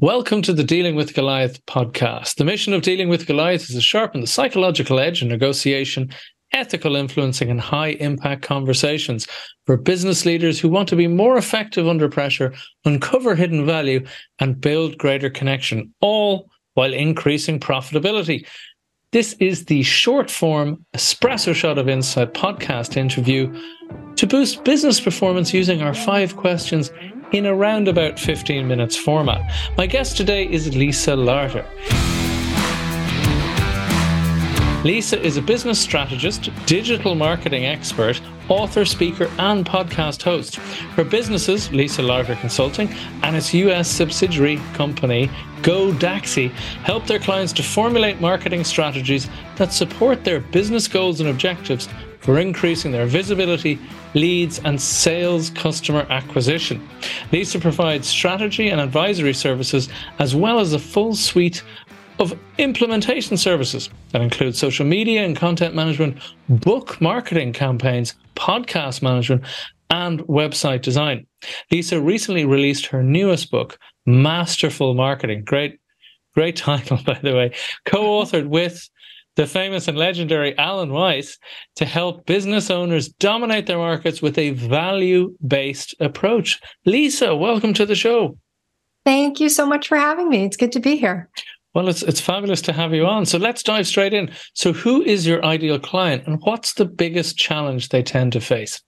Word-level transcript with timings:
Welcome 0.00 0.40
to 0.42 0.54
the 0.54 0.64
Dealing 0.64 0.94
with 0.94 1.12
Goliath 1.12 1.62
podcast. 1.66 2.36
The 2.36 2.44
mission 2.46 2.72
of 2.72 2.80
Dealing 2.80 3.10
with 3.10 3.26
Goliath 3.26 3.68
is 3.68 3.74
to 3.74 3.82
sharpen 3.82 4.22
the 4.22 4.26
psychological 4.26 4.98
edge 4.98 5.20
in 5.20 5.28
negotiation, 5.28 6.08
ethical 6.54 6.96
influencing, 6.96 7.50
and 7.50 7.60
high 7.60 7.88
impact 7.88 8.40
conversations 8.40 9.26
for 9.66 9.76
business 9.76 10.24
leaders 10.24 10.58
who 10.58 10.70
want 10.70 10.88
to 10.88 10.96
be 10.96 11.06
more 11.06 11.36
effective 11.36 11.86
under 11.86 12.08
pressure, 12.08 12.54
uncover 12.86 13.34
hidden 13.34 13.66
value, 13.66 14.02
and 14.38 14.58
build 14.58 14.96
greater 14.96 15.28
connection, 15.28 15.92
all 16.00 16.48
while 16.72 16.94
increasing 16.94 17.60
profitability. 17.60 18.46
This 19.12 19.34
is 19.34 19.66
the 19.66 19.82
short 19.82 20.30
form 20.30 20.82
espresso 20.96 21.54
shot 21.54 21.76
of 21.76 21.90
insight 21.90 22.32
podcast 22.32 22.96
interview 22.96 23.54
to 24.16 24.26
boost 24.26 24.64
business 24.64 24.98
performance 24.98 25.52
using 25.52 25.82
our 25.82 25.92
five 25.92 26.38
questions 26.38 26.90
in 27.32 27.46
around 27.46 27.88
about 27.88 28.18
15 28.18 28.66
minutes 28.66 28.96
format. 28.96 29.52
My 29.76 29.86
guest 29.86 30.16
today 30.16 30.48
is 30.50 30.74
Lisa 30.76 31.12
Larter. 31.12 31.66
Lisa 34.84 35.20
is 35.20 35.36
a 35.36 35.42
business 35.42 35.78
strategist, 35.78 36.48
digital 36.64 37.14
marketing 37.14 37.66
expert, 37.66 38.20
author, 38.48 38.84
speaker, 38.86 39.30
and 39.38 39.66
podcast 39.66 40.22
host. 40.22 40.56
Her 40.96 41.04
businesses, 41.04 41.70
Lisa 41.70 42.00
Larter 42.00 42.40
Consulting, 42.40 42.88
and 43.22 43.36
its 43.36 43.52
US 43.52 43.88
subsidiary 43.88 44.56
company, 44.72 45.30
Go 45.62 45.92
Daxxi, 45.92 46.50
help 46.84 47.06
their 47.06 47.18
clients 47.18 47.52
to 47.54 47.62
formulate 47.62 48.22
marketing 48.22 48.64
strategies 48.64 49.28
that 49.56 49.72
support 49.74 50.24
their 50.24 50.40
business 50.40 50.88
goals 50.88 51.20
and 51.20 51.28
objectives 51.28 51.86
for 52.20 52.38
increasing 52.38 52.92
their 52.92 53.06
visibility, 53.06 53.78
leads, 54.14 54.58
and 54.60 54.80
sales 54.80 55.50
customer 55.50 56.06
acquisition. 56.10 56.86
Lisa 57.32 57.58
provides 57.58 58.06
strategy 58.06 58.68
and 58.68 58.80
advisory 58.80 59.34
services 59.34 59.88
as 60.18 60.34
well 60.34 60.60
as 60.60 60.72
a 60.72 60.78
full 60.78 61.14
suite 61.14 61.62
of 62.18 62.38
implementation 62.58 63.36
services 63.36 63.88
that 64.10 64.20
include 64.20 64.54
social 64.54 64.84
media 64.84 65.24
and 65.24 65.36
content 65.36 65.74
management, 65.74 66.18
book 66.48 67.00
marketing 67.00 67.52
campaigns, 67.52 68.14
podcast 68.36 69.00
management, 69.02 69.42
and 69.88 70.20
website 70.20 70.82
design. 70.82 71.26
Lisa 71.70 72.00
recently 72.00 72.44
released 72.44 72.86
her 72.86 73.02
newest 73.02 73.50
book, 73.50 73.78
Masterful 74.06 74.94
Marketing. 74.94 75.42
Great, 75.44 75.80
great 76.34 76.56
title, 76.68 76.98
by 77.04 77.18
the 77.22 77.34
way. 77.34 77.52
Co 77.86 78.02
authored 78.22 78.48
with 78.48 78.88
the 79.36 79.46
famous 79.46 79.88
and 79.88 79.96
legendary 79.96 80.56
Alan 80.58 80.92
Weiss 80.92 81.38
to 81.76 81.84
help 81.84 82.26
business 82.26 82.70
owners 82.70 83.08
dominate 83.08 83.66
their 83.66 83.78
markets 83.78 84.20
with 84.20 84.36
a 84.38 84.50
value 84.50 85.34
based 85.46 85.94
approach. 86.00 86.60
Lisa, 86.84 87.34
welcome 87.34 87.72
to 87.74 87.86
the 87.86 87.94
show. 87.94 88.36
Thank 89.04 89.40
you 89.40 89.48
so 89.48 89.66
much 89.66 89.88
for 89.88 89.96
having 89.96 90.28
me. 90.28 90.44
It's 90.44 90.56
good 90.56 90.72
to 90.72 90.80
be 90.80 90.96
here. 90.96 91.28
Well, 91.72 91.88
it's 91.88 92.02
it's 92.02 92.20
fabulous 92.20 92.60
to 92.62 92.72
have 92.72 92.92
you 92.92 93.06
on. 93.06 93.26
So 93.26 93.38
let's 93.38 93.62
dive 93.62 93.86
straight 93.86 94.12
in. 94.12 94.30
So 94.54 94.72
who 94.72 95.02
is 95.02 95.26
your 95.26 95.44
ideal 95.44 95.78
client 95.78 96.26
and 96.26 96.40
what's 96.42 96.74
the 96.74 96.84
biggest 96.84 97.36
challenge 97.36 97.90
they 97.90 98.02
tend 98.02 98.32
to 98.32 98.40
face? 98.40 98.82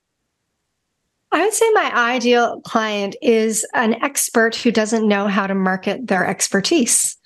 I 1.30 1.44
would 1.44 1.54
say 1.54 1.70
my 1.72 1.90
ideal 1.94 2.60
client 2.60 3.16
is 3.22 3.66
an 3.72 3.94
expert 4.02 4.54
who 4.54 4.70
doesn't 4.70 5.08
know 5.08 5.28
how 5.28 5.46
to 5.46 5.54
market 5.54 6.08
their 6.08 6.26
expertise. 6.26 7.16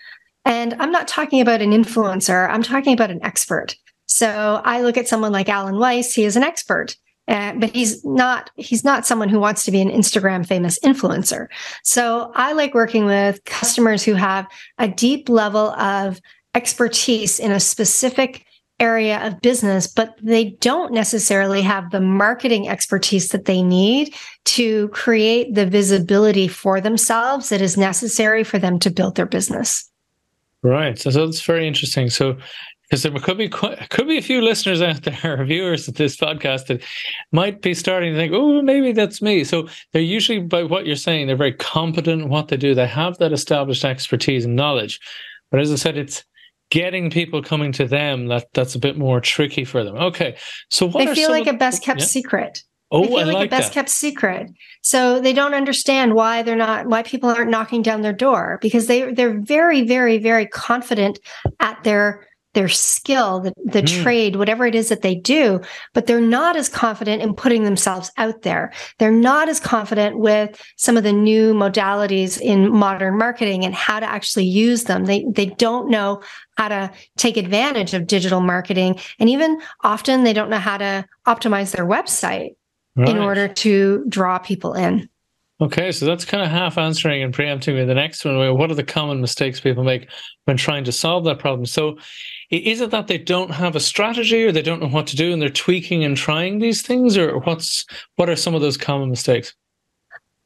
And 0.46 0.74
I'm 0.78 0.92
not 0.92 1.08
talking 1.08 1.40
about 1.40 1.60
an 1.60 1.72
influencer, 1.72 2.48
I'm 2.48 2.62
talking 2.62 2.94
about 2.94 3.10
an 3.10 3.22
expert. 3.22 3.76
So 4.06 4.62
I 4.64 4.80
look 4.80 4.96
at 4.96 5.08
someone 5.08 5.32
like 5.32 5.48
Alan 5.48 5.78
Weiss, 5.78 6.14
he 6.14 6.24
is 6.24 6.36
an 6.36 6.44
expert. 6.44 6.96
Uh, 7.28 7.52
but 7.54 7.74
he's 7.74 8.04
not 8.04 8.50
he's 8.54 8.84
not 8.84 9.04
someone 9.04 9.28
who 9.28 9.40
wants 9.40 9.64
to 9.64 9.72
be 9.72 9.80
an 9.80 9.90
Instagram 9.90 10.46
famous 10.46 10.78
influencer. 10.78 11.48
So 11.82 12.30
I 12.36 12.52
like 12.52 12.72
working 12.72 13.04
with 13.04 13.44
customers 13.44 14.04
who 14.04 14.14
have 14.14 14.46
a 14.78 14.86
deep 14.86 15.28
level 15.28 15.70
of 15.72 16.20
expertise 16.54 17.40
in 17.40 17.50
a 17.50 17.58
specific 17.58 18.46
area 18.78 19.26
of 19.26 19.40
business, 19.40 19.88
but 19.88 20.16
they 20.22 20.50
don't 20.60 20.92
necessarily 20.92 21.62
have 21.62 21.90
the 21.90 22.00
marketing 22.00 22.68
expertise 22.68 23.30
that 23.30 23.46
they 23.46 23.60
need 23.60 24.14
to 24.44 24.86
create 24.88 25.52
the 25.56 25.66
visibility 25.66 26.46
for 26.46 26.80
themselves 26.80 27.48
that 27.48 27.60
is 27.60 27.76
necessary 27.76 28.44
for 28.44 28.60
them 28.60 28.78
to 28.78 28.90
build 28.90 29.16
their 29.16 29.26
business. 29.26 29.90
Right. 30.62 30.98
So, 30.98 31.10
so 31.10 31.26
that's 31.26 31.42
very 31.42 31.66
interesting. 31.66 32.10
So 32.10 32.36
because 32.88 33.02
there 33.02 33.12
could 33.12 33.38
be 33.38 33.48
quite, 33.48 33.88
could 33.90 34.06
be 34.06 34.18
a 34.18 34.22
few 34.22 34.40
listeners 34.40 34.80
out 34.80 35.02
there, 35.22 35.44
viewers 35.44 35.88
of 35.88 35.94
this 35.94 36.16
podcast 36.16 36.66
that 36.66 36.82
might 37.32 37.62
be 37.62 37.74
starting 37.74 38.12
to 38.12 38.18
think, 38.18 38.32
oh, 38.32 38.62
maybe 38.62 38.92
that's 38.92 39.20
me. 39.20 39.44
So 39.44 39.68
they're 39.92 40.02
usually, 40.02 40.40
by 40.40 40.62
what 40.62 40.86
you're 40.86 40.96
saying, 40.96 41.26
they're 41.26 41.36
very 41.36 41.54
competent 41.54 42.22
in 42.22 42.28
what 42.28 42.48
they 42.48 42.56
do. 42.56 42.74
They 42.74 42.86
have 42.86 43.18
that 43.18 43.32
established 43.32 43.84
expertise 43.84 44.44
and 44.44 44.56
knowledge. 44.56 45.00
But 45.50 45.60
as 45.60 45.72
I 45.72 45.76
said, 45.76 45.96
it's 45.96 46.24
getting 46.70 47.10
people 47.10 47.42
coming 47.42 47.72
to 47.72 47.86
them 47.86 48.26
that 48.28 48.46
that's 48.52 48.74
a 48.74 48.78
bit 48.78 48.96
more 48.96 49.20
tricky 49.20 49.64
for 49.64 49.84
them. 49.84 49.96
Okay, 49.96 50.36
so 50.70 50.86
what 50.86 51.06
they 51.06 51.14
feel 51.14 51.30
like 51.30 51.46
a 51.46 51.52
best 51.52 51.82
kept 51.82 52.00
yeah. 52.00 52.06
secret. 52.06 52.62
Oh, 52.90 53.02
they 53.02 53.08
feel 53.08 53.18
I 53.18 53.22
like, 53.24 53.34
like 53.34 53.46
a 53.46 53.50
best 53.50 53.68
that. 53.68 53.74
kept 53.74 53.88
secret. 53.88 54.50
So 54.82 55.20
they 55.20 55.32
don't 55.32 55.54
understand 55.54 56.14
why 56.14 56.42
they're 56.42 56.56
not 56.56 56.86
why 56.86 57.02
people 57.02 57.28
aren't 57.28 57.50
knocking 57.50 57.82
down 57.82 58.02
their 58.02 58.12
door 58.12 58.58
because 58.62 58.86
they 58.86 59.12
they're 59.12 59.40
very 59.40 59.82
very 59.82 60.18
very 60.18 60.46
confident 60.46 61.18
at 61.58 61.82
their 61.82 62.26
their 62.56 62.68
skill, 62.68 63.40
the, 63.40 63.52
the 63.66 63.82
mm. 63.82 64.02
trade, 64.02 64.36
whatever 64.36 64.64
it 64.64 64.74
is 64.74 64.88
that 64.88 65.02
they 65.02 65.14
do, 65.14 65.60
but 65.92 66.06
they're 66.06 66.22
not 66.22 66.56
as 66.56 66.70
confident 66.70 67.20
in 67.20 67.34
putting 67.34 67.64
themselves 67.64 68.10
out 68.16 68.40
there. 68.42 68.72
They're 68.98 69.10
not 69.12 69.50
as 69.50 69.60
confident 69.60 70.18
with 70.18 70.58
some 70.76 70.96
of 70.96 71.02
the 71.02 71.12
new 71.12 71.52
modalities 71.52 72.40
in 72.40 72.72
modern 72.72 73.18
marketing 73.18 73.66
and 73.66 73.74
how 73.74 74.00
to 74.00 74.06
actually 74.06 74.46
use 74.46 74.84
them. 74.84 75.04
They, 75.04 75.26
they 75.28 75.46
don't 75.46 75.90
know 75.90 76.22
how 76.56 76.68
to 76.68 76.90
take 77.18 77.36
advantage 77.36 77.92
of 77.92 78.06
digital 78.06 78.40
marketing. 78.40 79.00
And 79.18 79.28
even 79.28 79.60
often 79.84 80.24
they 80.24 80.32
don't 80.32 80.48
know 80.48 80.56
how 80.56 80.78
to 80.78 81.04
optimize 81.26 81.76
their 81.76 81.86
website 81.86 82.54
right. 82.96 83.08
in 83.08 83.18
order 83.18 83.48
to 83.48 84.04
draw 84.08 84.38
people 84.38 84.74
in. 84.74 85.08
Okay, 85.58 85.90
so 85.90 86.04
that's 86.04 86.26
kind 86.26 86.42
of 86.42 86.50
half 86.50 86.76
answering 86.76 87.22
and 87.22 87.32
preempting 87.32 87.76
me 87.76 87.84
the 87.86 87.94
next 87.94 88.24
one. 88.26 88.36
What 88.58 88.70
are 88.70 88.74
the 88.74 88.84
common 88.84 89.22
mistakes 89.22 89.58
people 89.58 89.84
make 89.84 90.10
when 90.44 90.58
trying 90.58 90.84
to 90.84 90.92
solve 90.92 91.24
that 91.24 91.38
problem? 91.38 91.64
So, 91.64 91.96
is 92.50 92.82
it 92.82 92.90
that 92.90 93.06
they 93.06 93.16
don't 93.16 93.50
have 93.50 93.74
a 93.74 93.80
strategy 93.80 94.44
or 94.44 94.52
they 94.52 94.60
don't 94.60 94.82
know 94.82 94.88
what 94.88 95.06
to 95.08 95.16
do 95.16 95.32
and 95.32 95.40
they're 95.40 95.48
tweaking 95.48 96.04
and 96.04 96.14
trying 96.14 96.58
these 96.58 96.82
things, 96.82 97.16
or 97.16 97.38
what's 97.40 97.86
what 98.16 98.28
are 98.28 98.36
some 98.36 98.54
of 98.54 98.60
those 98.60 98.76
common 98.76 99.08
mistakes? 99.08 99.54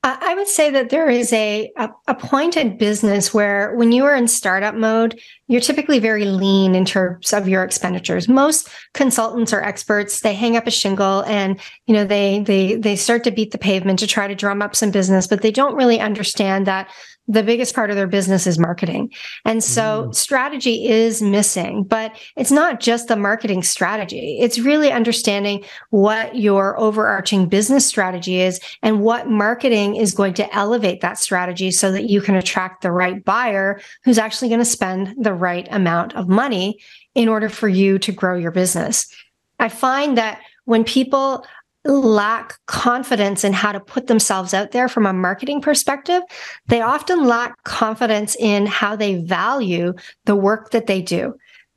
I 0.02 0.34
would 0.34 0.48
say 0.48 0.70
that 0.70 0.88
there 0.88 1.10
is 1.10 1.30
a, 1.30 1.70
a, 1.76 1.90
a 2.08 2.14
point 2.14 2.56
in 2.56 2.78
business 2.78 3.34
where 3.34 3.74
when 3.74 3.92
you 3.92 4.06
are 4.06 4.14
in 4.14 4.28
startup 4.28 4.74
mode, 4.74 5.20
you're 5.46 5.60
typically 5.60 5.98
very 5.98 6.24
lean 6.24 6.74
in 6.74 6.86
terms 6.86 7.34
of 7.34 7.46
your 7.46 7.62
expenditures. 7.62 8.26
Most 8.26 8.70
consultants 8.94 9.52
or 9.52 9.62
experts, 9.62 10.20
they 10.20 10.32
hang 10.32 10.56
up 10.56 10.66
a 10.66 10.70
shingle 10.70 11.22
and, 11.24 11.60
you 11.86 11.92
know, 11.92 12.04
they, 12.04 12.40
they, 12.40 12.76
they 12.76 12.96
start 12.96 13.24
to 13.24 13.30
beat 13.30 13.50
the 13.50 13.58
pavement 13.58 13.98
to 13.98 14.06
try 14.06 14.26
to 14.26 14.34
drum 14.34 14.62
up 14.62 14.74
some 14.74 14.90
business, 14.90 15.26
but 15.26 15.42
they 15.42 15.50
don't 15.50 15.74
really 15.74 16.00
understand 16.00 16.66
that 16.66 16.88
the 17.30 17.42
biggest 17.44 17.76
part 17.76 17.90
of 17.90 17.96
their 17.96 18.08
business 18.08 18.46
is 18.46 18.58
marketing. 18.58 19.12
And 19.44 19.62
so 19.62 20.06
mm. 20.08 20.14
strategy 20.14 20.88
is 20.88 21.22
missing, 21.22 21.84
but 21.84 22.16
it's 22.36 22.50
not 22.50 22.80
just 22.80 23.06
the 23.06 23.14
marketing 23.14 23.62
strategy. 23.62 24.38
It's 24.40 24.58
really 24.58 24.90
understanding 24.90 25.64
what 25.90 26.34
your 26.34 26.78
overarching 26.80 27.48
business 27.48 27.86
strategy 27.86 28.40
is 28.40 28.58
and 28.82 29.00
what 29.00 29.28
marketing 29.28 29.89
is 29.96 30.14
going 30.14 30.34
to 30.34 30.54
elevate 30.54 31.00
that 31.00 31.18
strategy 31.18 31.70
so 31.70 31.92
that 31.92 32.08
you 32.08 32.20
can 32.20 32.34
attract 32.34 32.82
the 32.82 32.92
right 32.92 33.24
buyer 33.24 33.80
who's 34.04 34.18
actually 34.18 34.48
going 34.48 34.60
to 34.60 34.64
spend 34.64 35.14
the 35.18 35.34
right 35.34 35.68
amount 35.70 36.14
of 36.14 36.28
money 36.28 36.78
in 37.14 37.28
order 37.28 37.48
for 37.48 37.68
you 37.68 37.98
to 37.98 38.12
grow 38.12 38.36
your 38.36 38.50
business. 38.50 39.12
I 39.58 39.68
find 39.68 40.16
that 40.18 40.40
when 40.64 40.84
people 40.84 41.44
lack 41.84 42.58
confidence 42.66 43.42
in 43.42 43.52
how 43.52 43.72
to 43.72 43.80
put 43.80 44.06
themselves 44.06 44.52
out 44.52 44.72
there 44.72 44.88
from 44.88 45.06
a 45.06 45.12
marketing 45.12 45.62
perspective, 45.62 46.22
they 46.66 46.82
often 46.82 47.26
lack 47.26 47.62
confidence 47.64 48.36
in 48.38 48.66
how 48.66 48.96
they 48.96 49.16
value 49.16 49.94
the 50.26 50.36
work 50.36 50.70
that 50.70 50.86
they 50.86 51.00
do. 51.00 51.34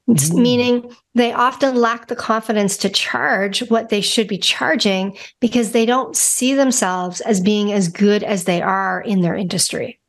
Mm. 0.09 0.33
Meaning 0.41 0.95
they 1.15 1.31
often 1.31 1.75
lack 1.75 2.07
the 2.07 2.15
confidence 2.15 2.75
to 2.77 2.89
charge 2.89 3.61
what 3.69 3.89
they 3.89 4.01
should 4.01 4.27
be 4.27 4.37
charging 4.37 5.17
because 5.39 5.71
they 5.71 5.85
don't 5.85 6.15
see 6.15 6.53
themselves 6.53 7.21
as 7.21 7.39
being 7.39 7.71
as 7.71 7.87
good 7.87 8.21
as 8.21 8.43
they 8.43 8.61
are 8.61 9.01
in 9.01 9.21
their 9.21 9.35
industry. 9.35 9.99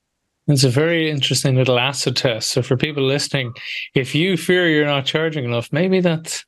It's 0.46 0.64
a 0.64 0.68
very 0.68 1.08
interesting 1.08 1.54
little 1.54 1.78
acid 1.78 2.16
test. 2.16 2.50
So 2.50 2.60
for 2.60 2.76
people 2.76 3.02
listening, 3.02 3.54
if 3.94 4.14
you 4.14 4.36
fear 4.36 4.68
you're 4.68 4.84
not 4.84 5.06
charging 5.06 5.44
enough, 5.44 5.72
maybe 5.72 6.00
that's 6.00 6.44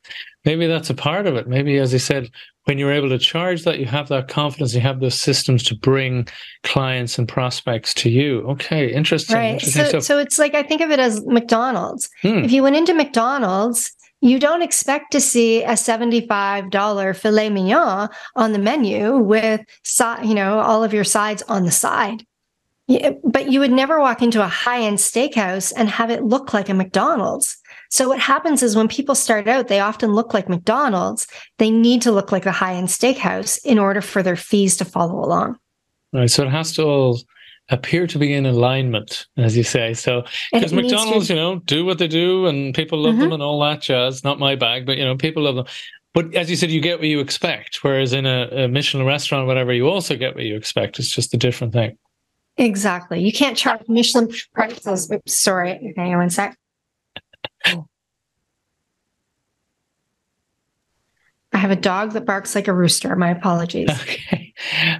maybe 0.47 0.65
that's 0.65 0.89
a 0.89 0.93
part 0.93 1.27
of 1.27 1.35
it. 1.35 1.47
Maybe, 1.47 1.77
as 1.77 1.93
I 1.93 1.97
said, 1.97 2.31
when 2.63 2.77
you're 2.77 2.93
able 2.93 3.09
to 3.09 3.19
charge 3.19 3.63
that, 3.65 3.79
you 3.79 3.85
have 3.85 4.07
that 4.07 4.29
confidence, 4.29 4.73
you 4.73 4.79
have 4.79 5.01
those 5.01 5.19
systems 5.19 5.61
to 5.63 5.75
bring 5.75 6.27
clients 6.63 7.19
and 7.19 7.27
prospects 7.27 7.93
to 7.95 8.09
you. 8.09 8.39
Okay, 8.51 8.91
interesting. 8.91 9.35
Right. 9.35 9.53
Interesting 9.53 9.85
so, 9.85 9.99
so 9.99 10.19
it's 10.19 10.39
like 10.39 10.55
I 10.55 10.63
think 10.63 10.81
of 10.81 10.89
it 10.89 10.99
as 10.99 11.23
McDonald's. 11.25 12.09
Hmm. 12.21 12.39
If 12.39 12.51
you 12.51 12.63
went 12.63 12.77
into 12.77 12.93
McDonald's, 12.93 13.91
you 14.21 14.39
don't 14.39 14.61
expect 14.61 15.11
to 15.11 15.21
see 15.21 15.63
a 15.63 15.73
$75 15.73 17.15
filet 17.17 17.49
mignon 17.49 18.09
on 18.35 18.51
the 18.53 18.59
menu 18.59 19.17
with, 19.17 19.61
you 20.23 20.33
know, 20.33 20.59
all 20.59 20.83
of 20.83 20.93
your 20.93 21.03
sides 21.03 21.43
on 21.43 21.65
the 21.65 21.71
side. 21.71 22.25
Yeah, 22.87 23.11
but 23.25 23.51
you 23.51 23.59
would 23.59 23.71
never 23.71 23.99
walk 23.99 24.21
into 24.21 24.41
a 24.41 24.47
high 24.47 24.81
end 24.81 24.97
steakhouse 24.97 25.73
and 25.75 25.89
have 25.89 26.09
it 26.09 26.23
look 26.23 26.53
like 26.53 26.69
a 26.69 26.73
McDonald's. 26.73 27.57
So 27.89 28.07
what 28.07 28.19
happens 28.19 28.63
is 28.63 28.75
when 28.75 28.87
people 28.87 29.15
start 29.15 29.47
out, 29.47 29.67
they 29.67 29.79
often 29.79 30.13
look 30.13 30.33
like 30.33 30.49
McDonald's. 30.49 31.27
They 31.57 31.69
need 31.69 32.01
to 32.03 32.11
look 32.11 32.31
like 32.31 32.45
a 32.45 32.51
high 32.51 32.73
end 32.73 32.87
steakhouse 32.87 33.59
in 33.63 33.79
order 33.79 34.01
for 34.01 34.21
their 34.21 34.35
fees 34.35 34.77
to 34.77 34.85
follow 34.85 35.23
along. 35.23 35.57
Right. 36.13 36.29
So 36.29 36.43
it 36.43 36.49
has 36.49 36.73
to 36.73 36.83
all 36.83 37.19
appear 37.69 38.07
to 38.07 38.17
be 38.17 38.33
in 38.33 38.45
alignment, 38.45 39.27
as 39.35 39.57
you 39.57 39.63
say. 39.63 39.93
So 39.93 40.23
because 40.53 40.73
McDonald's, 40.73 41.27
to... 41.27 41.33
you 41.33 41.39
know, 41.39 41.59
do 41.59 41.85
what 41.85 41.97
they 41.97 42.07
do 42.07 42.45
and 42.45 42.73
people 42.73 42.99
love 42.99 43.13
mm-hmm. 43.13 43.23
them 43.23 43.33
and 43.33 43.43
all 43.43 43.59
that 43.61 43.81
jazz. 43.81 44.23
Not 44.23 44.39
my 44.39 44.55
bag, 44.55 44.85
but 44.85 44.97
you 44.97 45.03
know, 45.03 45.17
people 45.17 45.43
love 45.43 45.55
them. 45.55 45.65
But 46.13 46.33
as 46.33 46.49
you 46.49 46.55
said, 46.55 46.71
you 46.71 46.81
get 46.81 46.99
what 46.99 47.07
you 47.07 47.19
expect. 47.19 47.83
Whereas 47.83 48.13
in 48.13 48.25
a, 48.25 48.47
a 48.51 48.67
Michelin 48.67 49.05
restaurant, 49.05 49.47
whatever, 49.47 49.73
you 49.73 49.87
also 49.87 50.15
get 50.15 50.33
what 50.33 50.45
you 50.45 50.55
expect. 50.55 50.97
It's 50.97 51.11
just 51.11 51.33
a 51.33 51.37
different 51.37 51.73
thing. 51.73 51.97
Exactly. 52.57 53.21
You 53.21 53.31
can't 53.31 53.55
charge 53.55 53.81
Michelin 53.87 54.33
prices. 54.53 55.11
Oops, 55.11 55.31
sorry. 55.31 55.93
Hang 55.95 56.13
on 56.13 56.17
one 56.17 56.29
sec. 56.29 56.57
I 61.53 61.59
have 61.59 61.71
a 61.71 61.75
dog 61.75 62.11
that 62.11 62.25
barks 62.25 62.55
like 62.55 62.67
a 62.67 62.73
rooster. 62.73 63.15
My 63.15 63.29
apologies. 63.29 63.89
Okay. 64.01 64.53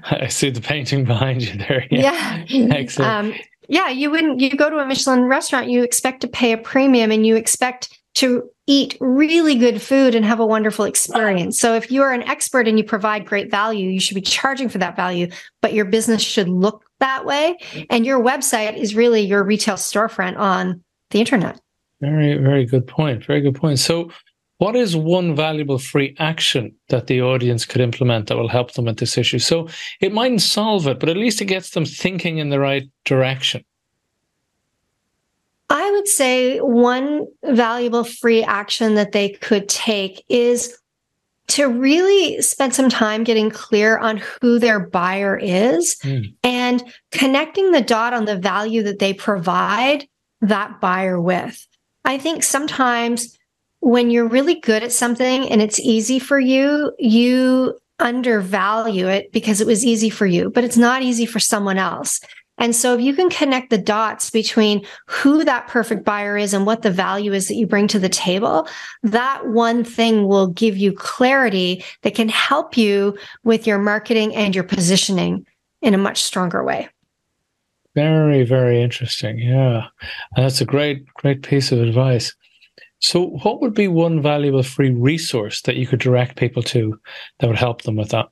I 0.03 0.27
see 0.27 0.51
the 0.51 0.61
painting 0.61 1.03
behind 1.03 1.41
you 1.41 1.57
there. 1.57 1.87
Yeah. 1.89 2.43
yeah. 2.47 2.75
Excellent. 2.75 3.11
Um, 3.11 3.39
yeah, 3.67 3.89
you 3.89 4.11
wouldn't, 4.11 4.39
you 4.39 4.51
go 4.51 4.69
to 4.69 4.77
a 4.77 4.85
Michelin 4.85 5.23
restaurant, 5.23 5.69
you 5.69 5.83
expect 5.83 6.21
to 6.21 6.27
pay 6.27 6.51
a 6.51 6.57
premium 6.57 7.11
and 7.11 7.25
you 7.25 7.35
expect 7.35 7.97
to 8.15 8.49
eat 8.67 8.97
really 8.99 9.55
good 9.55 9.81
food 9.81 10.13
and 10.13 10.25
have 10.25 10.39
a 10.39 10.45
wonderful 10.45 10.85
experience. 10.85 11.59
So 11.59 11.73
if 11.73 11.89
you 11.89 12.01
are 12.03 12.13
an 12.13 12.23
expert 12.23 12.67
and 12.67 12.77
you 12.77 12.83
provide 12.83 13.25
great 13.25 13.49
value, 13.49 13.89
you 13.89 13.99
should 13.99 14.15
be 14.15 14.21
charging 14.21 14.69
for 14.69 14.77
that 14.77 14.95
value, 14.95 15.29
but 15.61 15.73
your 15.73 15.85
business 15.85 16.21
should 16.21 16.49
look 16.49 16.83
that 16.99 17.25
way. 17.25 17.57
And 17.89 18.05
your 18.05 18.19
website 18.19 18.77
is 18.77 18.95
really 18.95 19.21
your 19.21 19.43
retail 19.43 19.75
storefront 19.75 20.37
on 20.37 20.83
the 21.11 21.19
internet. 21.19 21.59
Very, 22.01 22.37
very 22.37 22.65
good 22.65 22.87
point. 22.87 23.25
Very 23.25 23.41
good 23.41 23.55
point. 23.55 23.79
So, 23.79 24.11
what 24.59 24.75
is 24.75 24.95
one 24.95 25.35
valuable 25.35 25.77
free 25.77 26.15
action 26.17 26.73
that 26.89 27.05
the 27.07 27.21
audience 27.21 27.63
could 27.63 27.81
implement 27.81 28.27
that 28.27 28.37
will 28.37 28.47
help 28.47 28.73
them 28.73 28.85
with 28.85 28.97
this 28.97 29.17
issue? 29.17 29.39
So, 29.39 29.67
it 29.99 30.13
mightn't 30.13 30.41
solve 30.41 30.87
it, 30.87 30.99
but 30.99 31.09
at 31.09 31.17
least 31.17 31.41
it 31.41 31.45
gets 31.45 31.71
them 31.71 31.85
thinking 31.85 32.37
in 32.37 32.49
the 32.49 32.59
right 32.59 32.83
direction. 33.05 33.63
I 35.69 35.91
would 35.91 36.07
say 36.07 36.59
one 36.59 37.27
valuable 37.43 38.03
free 38.03 38.43
action 38.43 38.95
that 38.95 39.11
they 39.11 39.29
could 39.29 39.67
take 39.67 40.23
is 40.29 40.77
to 41.47 41.67
really 41.67 42.41
spend 42.41 42.75
some 42.75 42.89
time 42.89 43.23
getting 43.23 43.49
clear 43.49 43.97
on 43.97 44.17
who 44.41 44.59
their 44.59 44.79
buyer 44.79 45.37
is 45.37 45.97
mm. 46.03 46.33
and 46.43 46.83
connecting 47.11 47.71
the 47.71 47.81
dot 47.81 48.13
on 48.13 48.25
the 48.25 48.37
value 48.37 48.83
that 48.83 48.99
they 48.99 49.13
provide 49.13 50.07
that 50.41 50.79
buyer 50.81 51.19
with. 51.19 51.65
I 52.07 52.17
think 52.17 52.41
sometimes 52.41 53.37
when 53.81 54.09
you're 54.09 54.29
really 54.29 54.61
good 54.61 54.81
at 54.81 54.93
something 54.93 55.49
and 55.49 55.61
it's 55.61 55.79
easy 55.79 56.19
for 56.19 56.39
you, 56.39 56.93
you 56.97 57.77
undervalue 57.99 59.07
it 59.07 59.31
because 59.33 59.59
it 59.59 59.67
was 59.67 59.85
easy 59.85 60.09
for 60.09 60.25
you, 60.25 60.49
but 60.49 60.63
it's 60.63 60.77
not 60.77 61.01
easy 61.03 61.25
for 61.25 61.39
someone 61.39 61.77
else. 61.77 62.21
And 62.57 62.73
so 62.73 62.95
if 62.95 63.01
you 63.01 63.13
can 63.13 63.29
connect 63.29 63.69
the 63.69 63.77
dots 63.77 64.29
between 64.29 64.85
who 65.07 65.43
that 65.43 65.67
perfect 65.67 66.05
buyer 66.05 66.37
is 66.37 66.53
and 66.53 66.65
what 66.65 66.81
the 66.81 66.91
value 66.91 67.33
is 67.33 67.49
that 67.49 67.55
you 67.55 67.67
bring 67.67 67.89
to 67.89 67.99
the 67.99 68.09
table, 68.09 68.69
that 69.03 69.45
one 69.49 69.83
thing 69.83 70.27
will 70.27 70.47
give 70.47 70.77
you 70.77 70.93
clarity 70.93 71.83
that 72.03 72.15
can 72.15 72.29
help 72.29 72.77
you 72.77 73.17
with 73.43 73.67
your 73.67 73.79
marketing 73.79 74.33
and 74.33 74.55
your 74.55 74.63
positioning 74.63 75.45
in 75.81 75.93
a 75.93 75.99
much 75.99 76.23
stronger 76.23 76.63
way. 76.63 76.89
Very, 77.97 78.43
very 78.43 78.79
interesting. 78.79 79.39
Yeah. 79.39 79.87
And 80.35 80.45
that's 80.45 80.61
a 80.61 80.65
great, 80.65 81.11
great 81.15 81.41
piece 81.41 81.71
of 81.71 81.81
advice. 81.81 82.35
So, 82.99 83.39
what 83.41 83.59
would 83.59 83.73
be 83.73 83.87
one 83.87 84.21
valuable 84.21 84.61
free 84.61 84.91
resource 84.91 85.63
that 85.63 85.77
you 85.77 85.87
could 85.87 85.99
direct 85.99 86.37
people 86.37 86.61
to 86.63 86.99
that 87.39 87.47
would 87.47 87.57
help 87.57 87.81
them 87.81 87.95
with 87.95 88.09
that? 88.09 88.27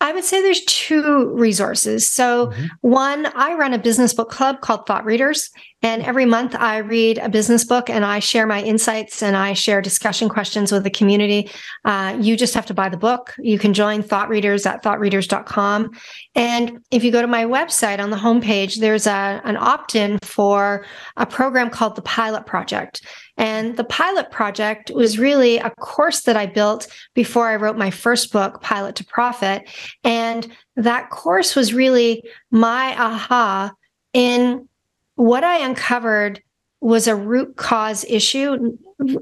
I 0.00 0.12
would 0.12 0.24
say 0.24 0.40
there's 0.40 0.64
two 0.64 1.28
resources. 1.34 2.08
So, 2.08 2.46
mm-hmm. 2.46 2.66
one, 2.80 3.26
I 3.34 3.52
run 3.52 3.74
a 3.74 3.78
business 3.78 4.14
book 4.14 4.30
club 4.30 4.62
called 4.62 4.86
Thought 4.86 5.04
Readers. 5.04 5.50
And 5.86 6.02
every 6.02 6.26
month 6.26 6.56
I 6.56 6.78
read 6.78 7.18
a 7.18 7.28
business 7.28 7.62
book 7.62 7.88
and 7.88 8.04
I 8.04 8.18
share 8.18 8.44
my 8.44 8.60
insights 8.60 9.22
and 9.22 9.36
I 9.36 9.52
share 9.52 9.80
discussion 9.80 10.28
questions 10.28 10.72
with 10.72 10.82
the 10.82 10.90
community. 10.90 11.48
Uh, 11.84 12.18
you 12.20 12.36
just 12.36 12.54
have 12.54 12.66
to 12.66 12.74
buy 12.74 12.88
the 12.88 12.96
book. 12.96 13.36
You 13.38 13.56
can 13.56 13.72
join 13.72 14.02
Thought 14.02 14.28
Readers 14.28 14.66
at 14.66 14.82
thoughtreaders.com. 14.82 15.92
And 16.34 16.84
if 16.90 17.04
you 17.04 17.12
go 17.12 17.22
to 17.22 17.28
my 17.28 17.44
website 17.44 18.00
on 18.00 18.10
the 18.10 18.16
homepage, 18.16 18.80
there's 18.80 19.06
a, 19.06 19.40
an 19.44 19.56
opt 19.56 19.94
in 19.94 20.18
for 20.22 20.84
a 21.18 21.24
program 21.24 21.70
called 21.70 21.94
the 21.94 22.02
Pilot 22.02 22.46
Project. 22.46 23.06
And 23.36 23.76
the 23.76 23.84
pilot 23.84 24.32
project 24.32 24.90
was 24.90 25.20
really 25.20 25.58
a 25.58 25.70
course 25.70 26.22
that 26.22 26.36
I 26.36 26.46
built 26.46 26.88
before 27.14 27.46
I 27.46 27.54
wrote 27.54 27.78
my 27.78 27.92
first 27.92 28.32
book, 28.32 28.60
Pilot 28.60 28.96
to 28.96 29.04
Profit. 29.04 29.70
And 30.02 30.52
that 30.74 31.10
course 31.10 31.54
was 31.54 31.72
really 31.72 32.24
my 32.50 33.00
aha 33.00 33.72
in 34.12 34.68
what 35.16 35.44
I 35.44 35.58
uncovered 35.58 36.42
was 36.80 37.06
a 37.06 37.16
root 37.16 37.56
cause 37.56 38.04
issue 38.04 38.76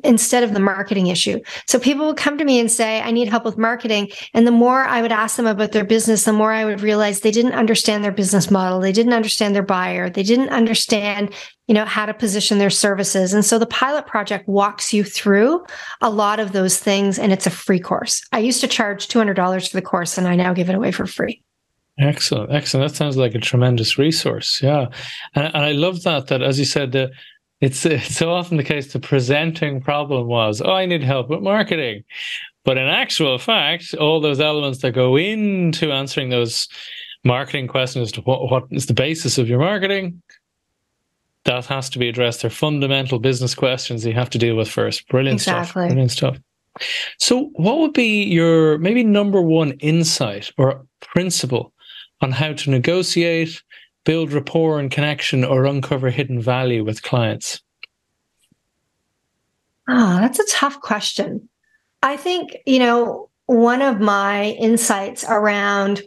instead 0.05 0.45
of 0.45 0.55
the 0.55 0.61
marketing 0.61 1.09
issue. 1.09 1.41
So 1.67 1.79
people 1.79 2.07
would 2.07 2.17
come 2.17 2.39
to 2.39 2.45
me 2.45 2.61
and 2.61 2.71
say, 2.71 3.01
I 3.01 3.11
need 3.11 3.29
help 3.29 3.45
with 3.45 3.59
marketing. 3.59 4.11
And 4.33 4.47
the 4.47 4.53
more 4.53 4.83
I 4.85 5.03
would 5.03 5.13
ask 5.13 5.37
them 5.37 5.47
about 5.47 5.73
their 5.73 5.85
business, 5.85 6.25
the 6.25 6.33
more 6.33 6.53
I 6.53 6.65
would 6.65 6.81
realize 6.81 7.21
they 7.21 7.31
didn't 7.31 7.55
understand 7.55 8.05
their 8.05 8.13
business 8.13 8.51
model. 8.51 8.81
They 8.81 8.93
didn't 8.93 9.15
understand 9.15 9.55
their 9.55 9.63
buyer. 9.63 10.11
They 10.11 10.23
didn't 10.23 10.51
understand, 10.51 11.35
you 11.67 11.75
know, 11.75 11.85
how 11.85 12.07
to 12.07 12.15
position 12.15 12.59
their 12.59 12.71
services. 12.71 13.35
And 13.35 13.45
so 13.45 13.59
the 13.59 13.67
pilot 13.67 14.07
project 14.07 14.49
walks 14.49 14.93
you 14.93 15.03
through 15.03 15.65
a 16.01 16.11
lot 16.11 16.41
of 16.41 16.53
those 16.53 16.79
things. 16.79 17.19
And 17.19 17.33
it's 17.33 17.47
a 17.47 17.51
free 17.51 17.81
course. 17.81 18.23
I 18.33 18.41
used 18.41 18.61
to 18.61 18.69
charge 18.69 19.09
$200 19.09 19.69
for 19.69 19.77
the 19.77 19.83
course 19.83 20.19
and 20.19 20.29
I 20.29 20.37
now 20.37 20.53
give 20.55 20.69
it 20.69 20.77
away 20.77 20.93
for 20.93 21.07
free. 21.07 21.43
Excellent, 21.99 22.53
excellent. 22.53 22.91
That 22.91 22.97
sounds 22.97 23.17
like 23.17 23.35
a 23.35 23.41
tremendous 23.41 23.99
resource. 23.99 24.61
Yeah, 24.63 24.87
and, 25.35 25.47
and 25.47 25.65
I 25.65 25.73
love 25.73 26.03
that. 26.03 26.27
That 26.27 26.43
as 26.43 26.59
you 26.59 26.65
said, 26.65 26.93
the 26.93 27.11
it's, 27.61 27.87
it's 27.87 28.15
so 28.17 28.33
often 28.33 28.57
the 28.57 28.65
case. 28.65 28.93
The 28.93 29.01
presenting 29.01 29.81
problem 29.81 30.27
was, 30.27 30.61
oh, 30.61 30.73
I 30.73 30.87
need 30.87 31.03
help 31.03 31.31
with 31.31 31.41
marketing, 31.41 32.05
but 32.65 32.79
in 32.79 32.87
actual 32.87 33.39
fact, 33.39 33.95
all 33.95 34.21
those 34.21 34.41
elements 34.41 34.81
that 34.81 34.93
go 34.93 35.17
into 35.17 35.93
answering 35.93 36.31
those 36.31 36.69
marketing 37.23 37.69
questions 37.69 38.13
to 38.13 38.21
what, 38.23 38.51
what 38.51 38.65
is 38.71 38.87
the 38.87 38.95
basis 38.95 39.39
of 39.39 39.49
your 39.49 39.59
marketing, 39.59 40.23
that 41.45 41.67
has 41.67 41.91
to 41.91 41.99
be 41.99 42.09
addressed. 42.09 42.41
They're 42.43 42.51
fundamental 42.51 43.19
business 43.19 43.55
questions 43.55 44.05
you 44.05 44.15
have 44.15 44.31
to 44.31 44.39
deal 44.39 44.57
with 44.57 44.69
first. 44.69 45.07
Brilliant 45.09 45.41
exactly. 45.41 45.65
stuff. 45.65 45.89
Brilliant 45.89 46.11
stuff. 46.11 46.39
So, 47.19 47.51
what 47.55 47.79
would 47.79 47.93
be 47.93 48.25
your 48.25 48.79
maybe 48.79 49.05
number 49.05 49.41
one 49.41 49.73
insight 49.73 50.51
or 50.59 50.87
principle 51.01 51.74
on 52.25 52.33
how 52.33 52.55
to 52.55 52.71
negotiate, 52.71 53.63
build 54.05 54.33
rapport 54.33 54.81
and 54.81 54.91
connection, 54.91 55.45
or 55.45 55.67
uncover 55.67 56.11
hidden 56.11 56.41
value 56.41 56.83
with 56.83 57.03
clients? 57.03 57.61
Ah, 59.89 60.17
oh, 60.17 60.21
that's 60.21 60.41
a 60.41 60.47
tough 60.51 60.81
question. 60.81 61.49
I 62.03 62.17
think, 62.17 62.57
you 62.67 62.79
know, 62.79 63.29
one 63.47 63.83
of 63.83 64.01
my 64.01 64.51
insights 64.53 65.25
around 65.29 66.03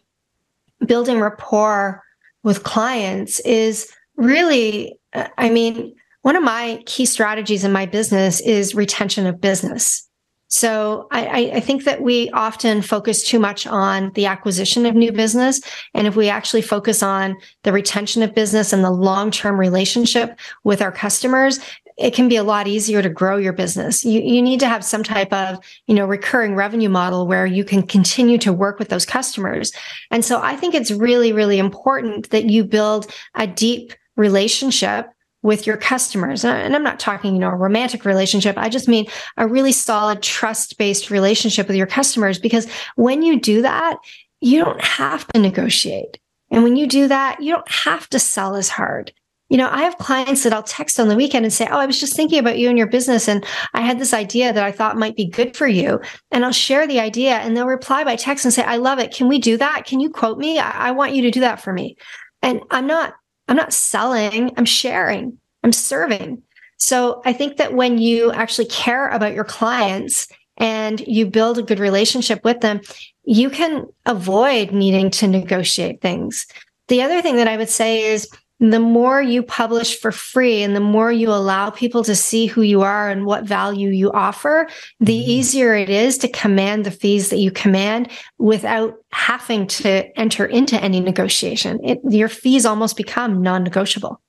building 0.85 1.19
rapport 1.19 2.03
with 2.43 2.63
clients 2.63 3.39
is 3.41 3.91
really, 4.15 4.99
I 5.37 5.49
mean, 5.49 5.93
one 6.23 6.35
of 6.35 6.43
my 6.43 6.81
key 6.87 7.05
strategies 7.05 7.63
in 7.63 7.71
my 7.71 7.85
business 7.85 8.41
is 8.41 8.73
retention 8.73 9.27
of 9.27 9.39
business. 9.39 10.07
So 10.49 11.07
I, 11.11 11.51
I, 11.55 11.59
think 11.59 11.83
that 11.83 12.01
we 12.01 12.29
often 12.29 12.81
focus 12.81 13.21
too 13.21 13.37
much 13.37 13.67
on 13.67 14.11
the 14.13 14.27
acquisition 14.27 14.85
of 14.85 14.95
new 14.95 15.11
business. 15.11 15.59
And 15.93 16.07
if 16.07 16.15
we 16.15 16.29
actually 16.29 16.61
focus 16.61 17.03
on 17.03 17.35
the 17.63 17.73
retention 17.73 18.23
of 18.23 18.33
business 18.33 18.71
and 18.71 18.81
the 18.81 18.91
long-term 18.91 19.59
relationship 19.59 20.39
with 20.63 20.81
our 20.81 20.91
customers, 20.91 21.59
it 21.97 22.13
can 22.13 22.29
be 22.29 22.35
a 22.35 22.43
lot 22.43 22.67
easier 22.67 23.01
to 23.01 23.09
grow 23.09 23.37
your 23.37 23.53
business. 23.53 24.05
You, 24.05 24.21
you 24.21 24.41
need 24.41 24.59
to 24.61 24.67
have 24.67 24.85
some 24.85 25.03
type 25.03 25.33
of, 25.33 25.57
you 25.87 25.95
know, 25.95 26.05
recurring 26.05 26.55
revenue 26.55 26.89
model 26.89 27.27
where 27.27 27.45
you 27.45 27.65
can 27.65 27.81
continue 27.85 28.37
to 28.37 28.53
work 28.53 28.79
with 28.79 28.89
those 28.89 29.05
customers. 29.05 29.73
And 30.11 30.23
so 30.23 30.39
I 30.41 30.55
think 30.55 30.75
it's 30.75 30.91
really, 30.91 31.33
really 31.33 31.57
important 31.57 32.29
that 32.29 32.45
you 32.45 32.63
build 32.63 33.11
a 33.35 33.47
deep 33.47 33.93
relationship 34.15 35.07
with 35.43 35.67
your 35.67 35.77
customers. 35.77 36.43
And 36.43 36.75
I'm 36.75 36.83
not 36.83 36.99
talking, 36.99 37.33
you 37.33 37.39
know, 37.39 37.49
a 37.49 37.55
romantic 37.55 38.05
relationship. 38.05 38.57
I 38.57 38.69
just 38.69 38.87
mean 38.87 39.05
a 39.37 39.47
really 39.47 39.71
solid 39.71 40.21
trust 40.21 40.77
based 40.77 41.09
relationship 41.09 41.67
with 41.67 41.77
your 41.77 41.87
customers. 41.87 42.39
Because 42.39 42.67
when 42.95 43.21
you 43.21 43.39
do 43.39 43.61
that, 43.61 43.97
you 44.41 44.63
don't 44.63 44.83
have 44.83 45.27
to 45.29 45.39
negotiate. 45.39 46.19
And 46.51 46.63
when 46.63 46.75
you 46.75 46.87
do 46.87 47.07
that, 47.07 47.41
you 47.41 47.53
don't 47.53 47.69
have 47.71 48.09
to 48.09 48.19
sell 48.19 48.55
as 48.55 48.69
hard. 48.69 49.11
You 49.49 49.57
know, 49.57 49.69
I 49.71 49.83
have 49.83 49.97
clients 49.97 50.43
that 50.43 50.51
I'll 50.51 50.63
text 50.63 50.99
on 50.99 51.07
the 51.07 51.15
weekend 51.15 51.45
and 51.45 51.53
say, 51.53 51.67
Oh, 51.71 51.79
I 51.79 51.85
was 51.85 51.99
just 51.99 52.15
thinking 52.15 52.39
about 52.39 52.57
you 52.57 52.67
and 52.67 52.77
your 52.77 52.87
business. 52.87 53.29
And 53.29 53.45
I 53.73 53.81
had 53.81 53.97
this 53.97 54.13
idea 54.13 54.51
that 54.51 54.63
I 54.63 54.73
thought 54.73 54.97
might 54.97 55.15
be 55.15 55.25
good 55.25 55.55
for 55.55 55.67
you. 55.67 56.01
And 56.31 56.43
I'll 56.43 56.51
share 56.51 56.85
the 56.85 56.99
idea 56.99 57.35
and 57.35 57.55
they'll 57.55 57.65
reply 57.65 58.03
by 58.03 58.17
text 58.17 58.43
and 58.43 58.53
say, 58.53 58.63
I 58.63 58.75
love 58.75 58.99
it. 58.99 59.13
Can 59.13 59.29
we 59.29 59.39
do 59.39 59.55
that? 59.57 59.85
Can 59.85 60.01
you 60.01 60.09
quote 60.09 60.37
me? 60.37 60.59
I, 60.59 60.89
I 60.89 60.91
want 60.91 61.13
you 61.13 61.21
to 61.23 61.31
do 61.31 61.39
that 61.41 61.61
for 61.61 61.71
me. 61.71 61.95
And 62.41 62.61
I'm 62.71 62.87
not, 62.87 63.13
I'm 63.47 63.55
not 63.55 63.73
selling, 63.73 64.51
I'm 64.57 64.65
sharing, 64.65 65.37
I'm 65.63 65.71
serving. 65.71 66.41
So 66.77 67.21
I 67.25 67.33
think 67.33 67.57
that 67.57 67.73
when 67.73 67.97
you 67.97 68.31
actually 68.31 68.67
care 68.67 69.09
about 69.09 69.33
your 69.33 69.43
clients 69.43 70.27
and 70.57 70.99
you 71.01 71.25
build 71.25 71.57
a 71.57 71.63
good 71.63 71.79
relationship 71.79 72.43
with 72.43 72.61
them, 72.61 72.81
you 73.23 73.49
can 73.49 73.85
avoid 74.05 74.71
needing 74.71 75.09
to 75.11 75.27
negotiate 75.27 76.01
things. 76.01 76.47
The 76.87 77.01
other 77.01 77.21
thing 77.21 77.35
that 77.37 77.47
I 77.47 77.57
would 77.57 77.69
say 77.69 78.03
is 78.03 78.29
the 78.59 78.79
more 78.79 79.21
you 79.21 79.43
publish 79.43 79.99
for 79.99 80.11
free 80.11 80.63
and 80.63 80.75
the 80.75 80.79
more 80.79 81.11
you 81.11 81.29
allow 81.29 81.69
people 81.69 82.03
to 82.03 82.15
see 82.15 82.47
who 82.47 82.61
you 82.61 82.81
are 82.81 83.09
and 83.09 83.25
what 83.25 83.43
value 83.43 83.89
you 83.89 84.11
offer, 84.11 84.67
the 84.99 85.13
mm-hmm. 85.13 85.29
easier 85.29 85.75
it 85.75 85.89
is 85.89 86.17
to 86.17 86.27
command 86.27 86.83
the 86.83 86.91
fees 86.91 87.29
that 87.29 87.37
you 87.37 87.51
command 87.51 88.09
without 88.39 88.95
having 89.11 89.67
to 89.67 90.19
enter 90.19 90.45
into 90.45 90.81
any 90.81 90.99
negotiation. 90.99 91.79
It, 91.83 91.99
your 92.09 92.29
fees 92.29 92.65
almost 92.65 92.97
become 92.97 93.43
non-negotiable. 93.43 94.19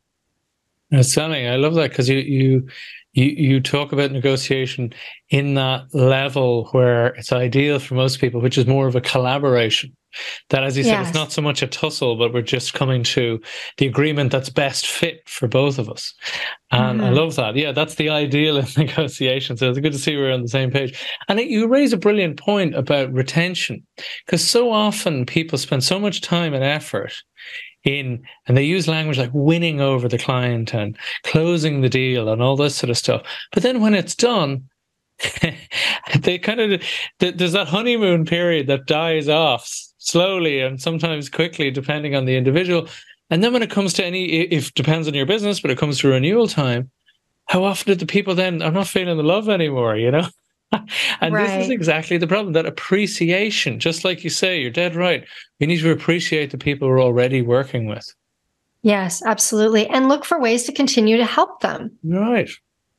That's 0.91 1.13
stunning. 1.13 1.47
I 1.47 1.57
love 1.57 1.75
that 1.75 1.91
because 1.91 2.09
you 2.09 2.19
you 2.19 2.69
you 3.19 3.31
you 3.31 3.61
talk 3.61 3.93
about 3.93 4.13
negotiation 4.13 4.93
in 5.31 5.55
that 5.55 5.93
level 5.93 6.69
where 6.71 7.09
it's 7.09 7.33
ideal 7.33 7.79
for 7.79 7.95
most 7.95 8.21
people, 8.21 8.41
which 8.41 8.57
is 8.57 8.67
more 8.67 8.87
of 8.87 8.95
a 8.95 9.01
collaboration. 9.01 9.95
That, 10.49 10.65
as 10.65 10.77
you 10.77 10.85
yes. 10.85 10.95
said, 10.95 11.07
it's 11.07 11.15
not 11.15 11.33
so 11.33 11.43
much 11.43 11.61
a 11.61 11.67
tussle, 11.67 12.17
but 12.17 12.33
we're 12.33 12.41
just 12.41 12.73
coming 12.73 13.03
to 13.05 13.41
the 13.77 13.87
agreement 13.87 14.33
that's 14.33 14.49
best 14.49 14.87
fit 14.87 15.21
for 15.29 15.47
both 15.47 15.79
of 15.79 15.91
us. 15.91 16.15
And 16.71 17.01
mm-hmm. 17.01 17.09
I 17.09 17.11
love 17.11 17.37
that. 17.37 17.57
Yeah, 17.57 17.73
that's 17.73 17.97
the 17.97 18.09
ideal 18.09 18.57
in 18.57 18.67
negotiation. 18.77 19.57
So 19.57 19.69
it's 19.69 19.79
good 19.79 19.93
to 19.93 19.99
see 19.99 20.17
we're 20.17 20.33
on 20.33 20.43
the 20.43 20.49
same 20.49 20.71
page. 20.71 20.99
And 21.29 21.39
it, 21.39 21.49
you 21.49 21.69
raise 21.69 21.93
a 21.93 21.99
brilliant 21.99 22.39
point 22.39 22.75
about 22.75 23.13
retention, 23.13 23.87
because 24.25 24.47
so 24.49 24.73
often 24.73 25.27
people 25.27 25.59
spend 25.59 25.85
so 25.85 25.99
much 25.99 26.23
time 26.23 26.55
and 26.55 26.65
effort 26.65 27.13
in 27.89 28.23
and 28.47 28.57
they 28.57 28.65
use 28.65 28.87
language 28.87 29.19
like 29.19 29.31
winning 29.33 29.81
over 29.81 30.09
the 30.09 30.19
client 30.19 30.75
and 30.75 30.97
closing 31.25 31.81
the 31.81 31.89
deal 31.89 32.29
and 32.29 32.43
all 32.43 32.57
this 32.57 32.77
sort 32.77 32.91
of 32.91 32.99
stuff. 32.99 33.23
But 33.53 33.63
then 33.63 33.81
when 33.81 33.95
it's 33.95 34.15
done 34.15 34.69
they 36.21 36.39
kind 36.39 36.61
of 36.61 36.83
there's 37.19 37.53
that 37.53 37.67
honeymoon 37.67 38.25
period 38.25 38.69
that 38.69 38.87
dies 38.87 39.29
off 39.29 39.69
slowly 39.99 40.61
and 40.61 40.81
sometimes 40.81 41.29
quickly 41.29 41.71
depending 41.71 42.15
on 42.15 42.25
the 42.25 42.37
individual. 42.37 42.89
And 43.31 43.43
then 43.43 43.53
when 43.53 43.63
it 43.63 43.71
comes 43.71 43.93
to 43.95 44.05
any 44.05 44.27
if 44.27 44.73
depends 44.75 45.09
on 45.09 45.15
your 45.15 45.27
business 45.27 45.61
but 45.61 45.71
it 45.71 45.79
comes 45.79 45.99
to 45.99 46.09
renewal 46.09 46.47
time 46.47 46.91
how 47.49 47.65
often 47.65 47.93
do 47.93 47.95
the 47.99 48.07
people 48.07 48.35
then 48.35 48.63
i'm 48.63 48.75
not 48.75 48.87
feeling 48.87 49.17
the 49.17 49.23
love 49.23 49.49
anymore 49.49 49.97
you 49.97 50.11
know 50.11 50.27
and 51.21 51.35
right. 51.35 51.59
this 51.59 51.67
is 51.67 51.71
exactly 51.71 52.19
the 52.19 52.27
problem 52.27 52.53
that 52.53 52.67
appreciation, 52.67 53.79
just 53.79 54.05
like 54.05 54.25
you 54.25 54.31
say, 54.31 54.61
you're 54.61 54.71
dead 54.71 54.95
right. 54.95 55.25
We 55.61 55.67
need 55.67 55.81
to 55.81 55.91
appreciate 55.91 56.51
the 56.51 56.59
people 56.59 56.89
we're 56.89 57.03
already 57.03 57.43
working 57.43 57.87
with. 57.87 58.15
Yes, 58.83 59.23
absolutely. 59.25 59.87
And 59.89 60.09
look 60.09 60.25
for 60.25 60.41
ways 60.41 60.65
to 60.65 60.73
continue 60.73 61.17
to 61.17 61.25
help 61.25 61.61
them. 61.61 61.91
Right. 62.05 62.51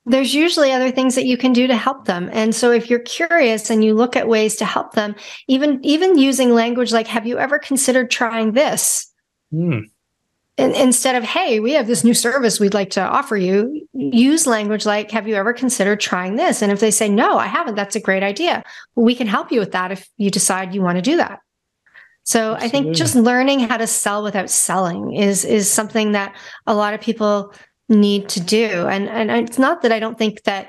There's 0.06 0.34
usually 0.34 0.72
other 0.72 0.92
things 0.92 1.16
that 1.16 1.26
you 1.26 1.38
can 1.38 1.54
do 1.54 1.68
to 1.68 1.76
help 1.76 2.06
them. 2.06 2.30
And 2.34 2.56
so 2.56 2.72
if 2.72 2.90
you're 2.90 3.00
curious 3.00 3.70
and 3.70 3.84
you 3.84 3.94
look 3.94 4.16
at 4.16 4.28
ways 4.28 4.56
to 4.58 4.66
help 4.66 4.94
them, 4.94 5.16
even 5.48 5.80
even 5.84 6.18
using 6.18 6.54
language 6.54 6.92
like 6.92 7.08
have 7.08 7.28
you 7.28 7.38
ever 7.38 7.60
considered 7.60 8.10
trying 8.10 8.54
this? 8.54 9.12
Hmm 9.52 9.82
instead 10.60 11.16
of 11.16 11.24
hey 11.24 11.60
we 11.60 11.72
have 11.72 11.88
this 11.88 12.04
new 12.04 12.14
service 12.14 12.60
we'd 12.60 12.74
like 12.74 12.92
to 12.92 13.02
offer 13.02 13.36
you 13.36 13.88
use 13.94 14.46
language 14.46 14.86
like 14.86 15.10
have 15.12 15.28
you 15.28 15.36
ever 15.36 15.54
considered 15.54 16.00
trying 16.00 16.36
this 16.36 16.62
and 16.62 16.72
if 16.72 16.80
they 16.80 16.92
say 16.92 17.10
no 17.10 17.38
i 17.38 17.48
haven't 17.48 17.76
that's 17.80 17.96
a 17.96 18.00
great 18.00 18.24
idea. 18.24 18.64
Well, 18.96 19.06
we 19.06 19.16
can 19.16 19.28
help 19.28 19.52
you 19.52 19.60
with 19.60 19.72
that 19.72 19.92
if 19.92 20.08
you 20.18 20.30
decide 20.30 20.76
you 20.76 20.82
want 20.82 20.98
to 20.98 21.02
do 21.02 21.18
that. 21.18 21.40
So 22.24 22.54
Absolutely. 22.54 22.66
i 22.66 22.70
think 22.70 22.96
just 22.96 23.16
learning 23.16 23.60
how 23.62 23.78
to 23.78 23.88
sell 23.88 24.22
without 24.24 24.50
selling 24.50 25.14
is 25.14 25.46
is 25.46 25.70
something 25.70 26.12
that 26.12 26.36
a 26.68 26.76
lot 26.76 26.94
of 26.94 27.02
people 27.02 27.54
need 27.88 28.30
to 28.30 28.42
do. 28.42 28.88
And 28.88 29.08
and 29.10 29.32
it's 29.32 29.58
not 29.58 29.82
that 29.82 29.92
i 29.92 30.00
don't 30.00 30.18
think 30.18 30.44
that 30.44 30.68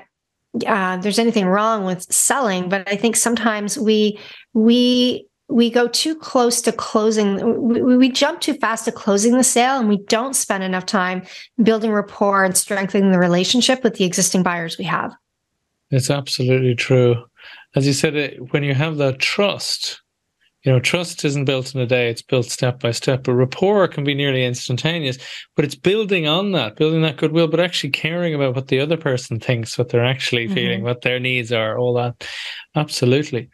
uh, 0.67 0.97
there's 0.97 1.19
anything 1.19 1.45
wrong 1.45 1.85
with 1.85 2.01
selling 2.11 2.67
but 2.67 2.85
i 2.85 2.97
think 2.97 3.15
sometimes 3.15 3.77
we 3.77 4.19
we 4.53 5.25
we 5.51 5.69
go 5.69 5.87
too 5.87 6.15
close 6.15 6.61
to 6.61 6.71
closing 6.71 7.67
we, 7.67 7.97
we, 7.97 8.09
jump 8.09 8.39
too 8.39 8.53
fast 8.53 8.85
to 8.85 8.91
closing 8.91 9.37
the 9.37 9.43
sale 9.43 9.79
and 9.79 9.89
we 9.89 9.97
don't 10.05 10.35
spend 10.35 10.63
enough 10.63 10.85
time 10.85 11.23
building 11.61 11.91
rapport 11.91 12.43
and 12.43 12.57
strengthening 12.57 13.11
the 13.11 13.19
relationship 13.19 13.83
with 13.83 13.95
the 13.95 14.05
existing 14.05 14.43
buyers 14.43 14.77
we 14.77 14.85
have. 14.85 15.13
It's 15.89 16.09
absolutely 16.09 16.75
true. 16.75 17.15
As 17.75 17.85
you 17.85 17.93
said 17.93 18.37
when 18.51 18.63
you 18.63 18.73
have 18.73 18.97
that 18.97 19.19
trust 19.19 20.01
you 20.63 20.71
know 20.71 20.79
trust 20.79 21.25
isn't 21.25 21.45
built 21.45 21.73
in 21.73 21.81
a 21.81 21.87
day 21.87 22.09
it's 22.09 22.21
built 22.21 22.45
step 22.45 22.79
by 22.79 22.91
step. 22.91 23.23
But 23.23 23.33
rapport 23.33 23.87
can 23.87 24.03
be 24.03 24.13
nearly 24.13 24.45
instantaneous 24.45 25.17
but 25.55 25.65
it's 25.65 25.75
building 25.75 26.27
on 26.27 26.53
that 26.53 26.77
building 26.77 27.01
that 27.01 27.17
goodwill 27.17 27.47
but 27.47 27.59
actually 27.59 27.89
caring 27.89 28.33
about 28.33 28.55
what 28.55 28.67
the 28.67 28.79
other 28.79 28.97
person 28.97 29.39
thinks 29.39 29.77
what 29.77 29.89
they're 29.89 30.05
actually 30.05 30.45
mm-hmm. 30.45 30.53
feeling 30.53 30.83
what 30.83 31.01
their 31.01 31.19
needs 31.19 31.51
are 31.51 31.77
all 31.77 31.93
that. 31.95 32.25
Absolutely 32.75 33.49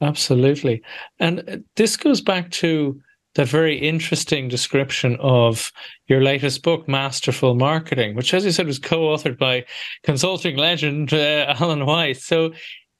Absolutely. 0.00 0.82
And 1.18 1.64
this 1.76 1.96
goes 1.96 2.20
back 2.20 2.50
to 2.52 3.00
that 3.34 3.48
very 3.48 3.76
interesting 3.76 4.48
description 4.48 5.16
of 5.20 5.72
your 6.06 6.22
latest 6.22 6.62
book, 6.62 6.88
Masterful 6.88 7.54
Marketing, 7.54 8.14
which, 8.14 8.32
as 8.34 8.44
you 8.44 8.50
said, 8.50 8.66
was 8.66 8.78
co-authored 8.78 9.38
by 9.38 9.64
consulting 10.02 10.56
legend 10.56 11.12
uh, 11.12 11.54
Alan 11.60 11.86
Weiss. 11.86 12.24
So, 12.24 12.46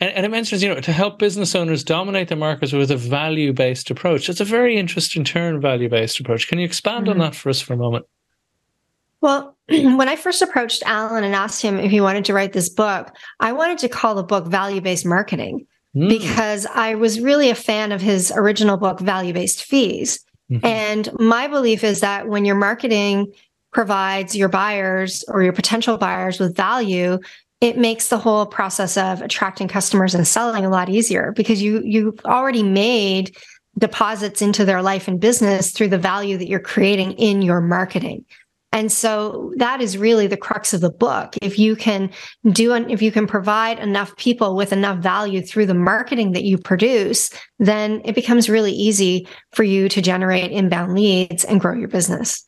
and, 0.01 0.11
and, 0.11 0.27
it 0.27 0.29
mentions, 0.29 0.63
you 0.63 0.69
know, 0.69 0.81
to 0.81 0.93
help 0.93 1.19
business 1.19 1.55
owners 1.55 1.83
dominate 1.83 2.29
their 2.29 2.39
markets 2.39 2.73
with 2.73 2.91
a 2.91 2.97
value-based 2.97 3.91
approach. 3.91 4.29
It's 4.29 4.41
a 4.41 4.45
very 4.45 4.77
interesting 4.77 5.25
term, 5.25 5.61
value-based 5.61 6.21
approach. 6.21 6.47
Can 6.47 6.59
you 6.59 6.65
expand 6.65 7.07
mm-hmm. 7.07 7.21
on 7.21 7.31
that 7.31 7.35
for 7.35 7.49
us 7.49 7.61
for 7.61 7.73
a 7.73 7.77
moment? 7.77 8.07
Well, 9.21 9.57
when 9.69 10.09
I 10.09 10.15
first 10.15 10.43
approached 10.43 10.83
Alan 10.87 11.25
and 11.25 11.35
asked 11.35 11.63
him 11.63 11.79
if 11.79 11.91
he 11.91 12.01
wanted 12.01 12.25
to 12.27 12.35
write 12.35 12.53
this 12.53 12.69
book, 12.69 13.13
I 13.41 13.53
wanted 13.53 13.79
to 13.79 13.89
call 13.89 14.15
the 14.15 14.23
book 14.23 14.47
Value-Based 14.47 15.07
Marketing 15.07 15.67
mm. 15.99 16.09
because 16.09 16.67
I 16.67 16.95
was 16.95 17.21
really 17.21 17.51
a 17.51 17.55
fan 17.55 17.93
of 17.93 18.01
his 18.01 18.33
original 18.35 18.77
book, 18.77 19.01
Value 19.01 19.33
Based 19.33 19.65
Fees. 19.65 20.21
Mm-hmm. 20.51 20.65
And 20.65 21.13
my 21.19 21.49
belief 21.49 21.85
is 21.85 22.01
that 22.01 22.29
when 22.29 22.45
your 22.45 22.55
marketing 22.55 23.33
provides 23.73 24.35
your 24.35 24.49
buyers 24.49 25.25
or 25.29 25.43
your 25.43 25.53
potential 25.53 25.99
buyers 25.99 26.41
with 26.41 26.57
value, 26.57 27.19
it 27.61 27.77
makes 27.77 28.09
the 28.09 28.19
whole 28.19 28.47
process 28.47 28.97
of 28.97 29.21
attracting 29.21 29.69
customers 29.69 30.15
and 30.15 30.27
selling 30.27 30.65
a 30.65 30.71
lot 30.71 30.89
easier 30.89 31.33
because 31.33 31.61
you 31.61 31.83
you've 31.85 32.21
already 32.25 32.63
made 32.63 33.37
deposits 33.79 34.43
into 34.43 34.65
their 34.65 34.83
life 34.83 35.09
and 35.09 35.21
business 35.21 35.71
through 35.71 35.89
the 35.89 35.99
value 35.99 36.37
that 36.37 36.49
you're 36.49 36.59
creating 36.61 37.13
in 37.13 37.43
your 37.43 37.61
marketing. 37.61 38.25
And 38.71 38.93
so 38.93 39.53
that 39.57 39.81
is 39.81 39.97
really 39.97 40.27
the 40.27 40.37
crux 40.37 40.75
of 40.75 40.83
the 40.83 40.91
book. 40.91 41.35
If 41.41 41.59
you 41.59 41.75
can 41.75 42.11
do, 42.53 42.75
an, 42.75 42.91
if 42.91 43.01
you 43.01 43.11
can 43.11 43.27
provide 43.27 43.79
enough 43.79 44.15
people 44.17 44.55
with 44.55 44.73
enough 44.73 44.99
value 44.99 45.41
through 45.41 45.67
the 45.67 45.75
marketing 45.75 46.33
that 46.33 46.45
you 46.45 46.59
produce, 46.59 47.31
then 47.59 48.03
it 48.05 48.15
becomes 48.15 48.51
really 48.51 48.73
easy 48.73 49.27
for 49.53 49.63
you 49.63 49.89
to 49.89 50.03
generate 50.03 50.53
inbound 50.53 50.95
leads 50.95 51.45
and 51.45 51.61
grow 51.61 51.75
your 51.75 51.89
business. 51.89 52.47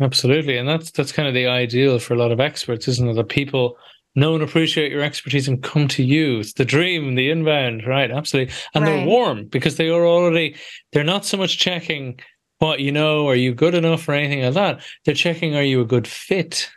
Absolutely. 0.00 0.58
And 0.58 0.68
that's, 0.68 0.90
that's 0.90 1.12
kind 1.12 1.28
of 1.28 1.34
the 1.34 1.46
ideal 1.46 2.00
for 2.00 2.14
a 2.14 2.18
lot 2.18 2.32
of 2.32 2.40
experts, 2.40 2.88
isn't 2.88 3.08
it? 3.08 3.14
That 3.14 3.28
people 3.28 3.76
know 4.16 4.34
and 4.34 4.42
appreciate 4.42 4.90
your 4.90 5.02
expertise 5.02 5.46
and 5.46 5.62
come 5.62 5.86
to 5.88 6.02
you. 6.02 6.40
It's 6.40 6.54
the 6.54 6.64
dream, 6.64 7.14
the 7.14 7.30
inbound, 7.30 7.86
right? 7.86 8.10
Absolutely. 8.10 8.52
And 8.74 8.84
right. 8.84 8.90
they're 8.90 9.06
warm 9.06 9.46
because 9.46 9.76
they 9.76 9.88
are 9.88 10.04
already, 10.04 10.56
they're 10.92 11.04
not 11.04 11.24
so 11.24 11.36
much 11.36 11.58
checking 11.58 12.18
what 12.64 12.80
you 12.80 12.92
know, 12.92 13.28
are 13.28 13.34
you 13.34 13.54
good 13.54 13.74
enough 13.74 14.08
or 14.08 14.12
anything 14.12 14.42
like 14.42 14.54
that. 14.54 14.80
They're 15.04 15.14
checking, 15.14 15.54
are 15.54 15.62
you 15.62 15.80
a 15.80 15.86
good 15.86 16.08
fit? 16.08 16.70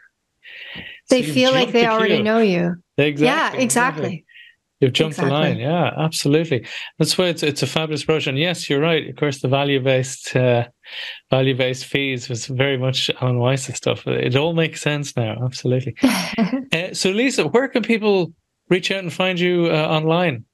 They 1.10 1.24
so 1.24 1.34
feel 1.34 1.52
like 1.52 1.72
they 1.72 1.84
the 1.84 1.92
already 1.92 2.22
know 2.22 2.40
you. 2.40 2.76
Exactly. 2.98 3.26
Yeah, 3.26 3.54
exactly. 3.54 3.64
exactly. 3.64 4.26
You've 4.80 4.94
jumped 4.94 5.18
exactly. 5.18 5.30
the 5.30 5.40
line. 5.40 5.58
Yeah, 5.58 5.92
absolutely. 5.98 6.68
That's 7.00 7.18
why 7.18 7.26
it's 7.26 7.42
it's 7.42 7.64
a 7.64 7.68
fabulous 7.68 8.04
approach. 8.04 8.28
And 8.28 8.38
yes, 8.38 8.70
you're 8.70 8.80
right. 8.80 9.10
Of 9.10 9.16
course, 9.16 9.42
the 9.42 9.48
value 9.48 9.80
based 9.80 10.36
uh, 10.36 10.68
value 11.32 11.56
based 11.56 11.86
fees 11.86 12.30
was 12.30 12.46
very 12.46 12.78
much 12.78 13.10
Alan 13.20 13.40
Weiss's 13.40 13.76
stuff. 13.76 14.06
It 14.06 14.36
all 14.36 14.54
makes 14.54 14.82
sense 14.82 15.16
now. 15.18 15.38
Absolutely. 15.44 15.96
uh, 16.04 16.94
so, 16.94 17.10
Lisa, 17.10 17.48
where 17.48 17.68
can 17.68 17.82
people 17.82 18.34
reach 18.70 18.92
out 18.92 19.00
and 19.00 19.12
find 19.12 19.40
you 19.40 19.66
uh, 19.66 19.88
online? 19.88 20.46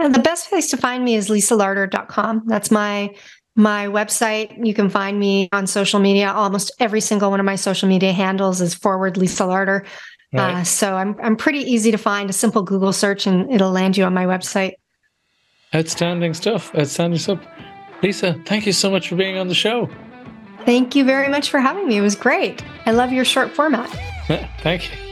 And 0.00 0.14
the 0.14 0.20
best 0.20 0.48
place 0.48 0.70
to 0.70 0.76
find 0.76 1.04
me 1.04 1.14
is 1.14 1.28
lisalarter.com. 1.28 2.42
That's 2.46 2.70
my 2.70 3.14
my 3.58 3.86
website. 3.86 4.64
You 4.64 4.72
can 4.72 4.88
find 4.88 5.18
me 5.18 5.48
on 5.52 5.66
social 5.66 5.98
media. 6.00 6.30
Almost 6.30 6.70
every 6.78 7.00
single 7.00 7.30
one 7.30 7.40
of 7.40 7.46
my 7.46 7.56
social 7.56 7.88
media 7.88 8.12
handles 8.12 8.60
is 8.60 8.74
forward 8.74 9.16
Lisa 9.16 9.42
Larter. 9.42 9.84
Right. 10.32 10.60
Uh, 10.60 10.64
so 10.64 10.94
I'm 10.94 11.16
I'm 11.22 11.36
pretty 11.36 11.60
easy 11.60 11.90
to 11.90 11.98
find. 11.98 12.30
A 12.30 12.32
simple 12.32 12.62
Google 12.62 12.92
search 12.92 13.26
and 13.26 13.50
it'll 13.52 13.72
land 13.72 13.96
you 13.96 14.04
on 14.04 14.14
my 14.14 14.26
website. 14.26 14.74
Outstanding 15.74 16.34
stuff. 16.34 16.74
Outstanding 16.74 17.18
stuff. 17.18 17.40
Lisa, 18.02 18.40
thank 18.46 18.64
you 18.64 18.72
so 18.72 18.90
much 18.90 19.08
for 19.08 19.16
being 19.16 19.36
on 19.36 19.48
the 19.48 19.54
show. 19.54 19.90
Thank 20.64 20.94
you 20.94 21.04
very 21.04 21.28
much 21.28 21.50
for 21.50 21.58
having 21.58 21.88
me. 21.88 21.96
It 21.96 22.02
was 22.02 22.14
great. 22.14 22.62
I 22.86 22.92
love 22.92 23.10
your 23.10 23.24
short 23.24 23.50
format. 23.50 23.90
thank 24.62 24.90
you. 24.90 25.07